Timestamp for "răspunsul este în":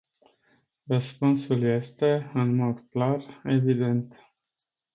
0.87-2.55